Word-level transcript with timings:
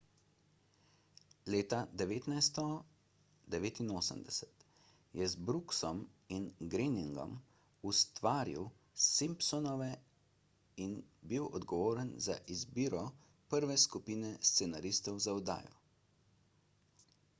leta 1.55 1.79
1989 2.01 4.63
je 5.19 5.27
z 5.33 5.43
brooksom 5.49 5.99
in 6.37 6.47
groeningom 6.75 7.35
ustvaril 7.91 8.65
simpsonove 9.09 9.89
in 10.87 10.95
bil 11.33 11.45
odgovoren 11.59 12.13
za 12.29 12.39
izbiro 12.57 13.03
prve 13.55 13.77
skupine 13.87 14.33
scenaristov 14.53 15.21
za 15.29 15.37
oddajo 15.43 15.79